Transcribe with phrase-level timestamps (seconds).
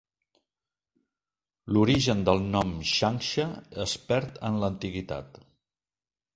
[1.75, 3.47] L'origen del nom "Changsha"
[3.87, 5.41] es perd en l'antiguitat.